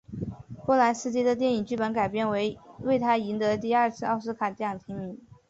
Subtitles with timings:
[0.65, 2.57] 波兰斯基的电影剧本改编为
[2.99, 5.15] 他赢得第二次奥斯卡奖提名。